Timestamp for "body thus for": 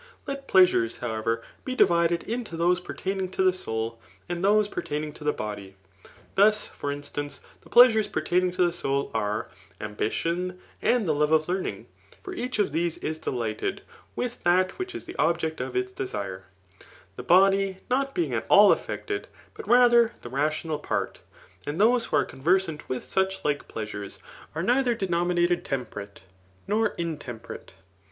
5.31-6.91